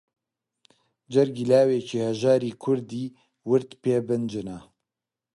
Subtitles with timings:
[1.13, 3.05] جەرگی لاوێکی هەژاری کوردی
[3.49, 4.59] ورد پێ بنجنە